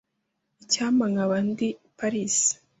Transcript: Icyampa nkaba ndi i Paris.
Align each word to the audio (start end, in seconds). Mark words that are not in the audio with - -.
Icyampa 0.63 1.05
nkaba 1.11 1.35
ndi 1.47 1.67
i 1.87 1.89
Paris. 1.97 2.37